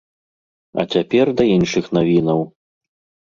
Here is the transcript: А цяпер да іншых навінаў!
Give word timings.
А 0.83 0.85
цяпер 0.95 1.31
да 1.41 1.45
іншых 1.57 1.85
навінаў! 1.97 2.39